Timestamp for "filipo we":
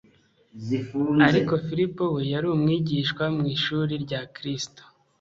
1.65-2.21